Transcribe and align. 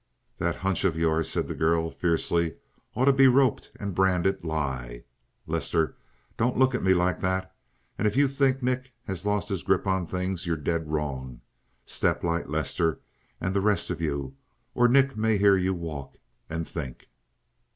"That 0.39 0.55
hunch 0.55 0.83
of 0.83 0.97
yours," 0.97 1.29
said 1.29 1.47
the 1.47 1.53
girl 1.53 1.91
fiercely, 1.91 2.55
"ought 2.95 3.05
to 3.05 3.13
be 3.13 3.27
roped 3.27 3.71
and 3.79 3.93
branded 3.93 4.43
lie! 4.43 5.03
Lester, 5.45 5.95
don't 6.37 6.57
look 6.57 6.73
at 6.73 6.81
me 6.81 6.95
like 6.95 7.19
that. 7.19 7.53
And 7.99 8.07
if 8.07 8.15
you 8.15 8.27
think 8.27 8.63
Nick 8.63 8.93
has 9.03 9.27
lost 9.27 9.49
his 9.49 9.61
grip 9.61 9.85
on 9.85 10.07
things 10.07 10.47
you're 10.47 10.57
dead 10.57 10.89
wrong. 10.91 11.41
Step 11.85 12.23
light, 12.23 12.49
Lester 12.49 12.99
and 13.39 13.53
the 13.53 13.61
rest 13.61 13.91
of 13.91 14.01
you. 14.01 14.35
Or 14.73 14.87
Nick 14.87 15.15
may 15.15 15.37
hear 15.37 15.55
you 15.55 15.75
walk 15.75 16.17
and 16.49 16.67
think." 16.67 17.07